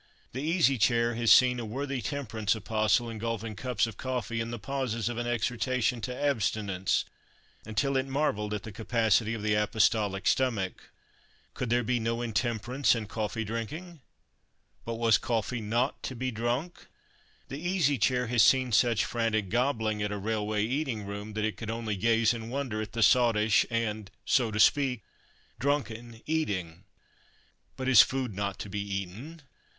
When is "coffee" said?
3.97-4.41, 13.05-13.43, 15.19-15.61